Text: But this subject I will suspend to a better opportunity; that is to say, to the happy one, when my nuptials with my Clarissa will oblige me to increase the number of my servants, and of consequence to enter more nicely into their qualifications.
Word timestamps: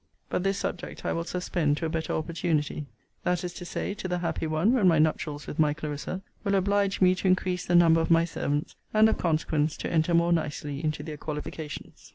But 0.31 0.41
this 0.41 0.57
subject 0.57 1.05
I 1.05 1.13
will 1.13 1.25
suspend 1.25 1.77
to 1.77 1.85
a 1.85 1.89
better 1.89 2.13
opportunity; 2.13 2.87
that 3.23 3.43
is 3.43 3.53
to 3.53 3.65
say, 3.65 3.93
to 3.93 4.07
the 4.07 4.17
happy 4.17 4.47
one, 4.47 4.73
when 4.73 4.87
my 4.87 4.97
nuptials 4.97 5.45
with 5.45 5.59
my 5.59 5.75
Clarissa 5.75 6.23
will 6.43 6.55
oblige 6.55 7.01
me 7.01 7.13
to 7.13 7.27
increase 7.27 7.67
the 7.67 7.75
number 7.75 8.01
of 8.01 8.09
my 8.09 8.25
servants, 8.25 8.75
and 8.95 9.07
of 9.09 9.19
consequence 9.19 9.77
to 9.77 9.91
enter 9.93 10.15
more 10.15 10.33
nicely 10.33 10.83
into 10.83 11.03
their 11.03 11.17
qualifications. 11.17 12.09